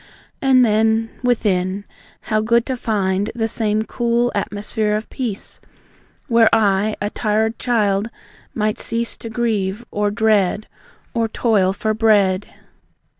[0.41, 1.83] And then, within,
[2.21, 5.61] how good to find The same cool atmosphere of peace,
[6.27, 8.09] Where I, a tired child,
[8.55, 10.67] might cease To grieve, or dread,
[11.13, 12.47] Or toil for bread.